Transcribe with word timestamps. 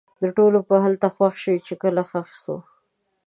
د 0.21 0.23
ټولو 0.37 0.59
به 0.67 0.75
هلته 0.85 1.07
خوښ 1.15 1.35
شو؛ 1.43 1.55
چې 1.65 1.73
کله 1.81 2.01
ښخ 2.09 2.29
سو 2.43 2.55